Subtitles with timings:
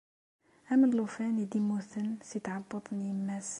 [0.73, 3.49] Am llufan i d-immuten si tɛebbuḍt n yemma-s.